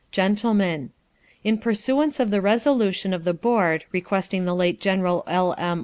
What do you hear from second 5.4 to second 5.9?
M.